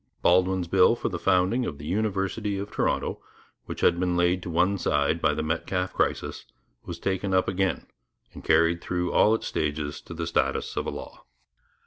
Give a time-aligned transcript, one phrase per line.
[0.23, 3.19] Baldwin's bill for the founding of the University of Toronto,
[3.67, 6.43] which had been laid to one side by the Metcalfe crisis,
[6.83, 7.85] was taken up again
[8.33, 11.23] and carried through all its stages to the status of a law.